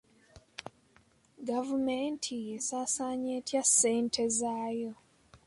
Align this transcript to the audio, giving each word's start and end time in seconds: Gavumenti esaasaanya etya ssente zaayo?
Gavumenti 1.49 2.35
esaasaanya 2.55 3.31
etya 3.39 3.61
ssente 3.67 4.23
zaayo? 4.39 4.91